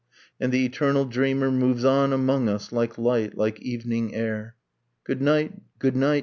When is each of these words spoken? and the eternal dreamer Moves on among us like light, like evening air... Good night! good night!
and 0.39 0.51
the 0.51 0.65
eternal 0.65 1.05
dreamer 1.05 1.51
Moves 1.51 1.85
on 1.85 2.11
among 2.11 2.49
us 2.49 2.71
like 2.71 2.97
light, 2.97 3.37
like 3.37 3.61
evening 3.61 4.15
air... 4.15 4.55
Good 5.03 5.21
night! 5.21 5.61
good 5.77 5.95
night! 5.95 6.19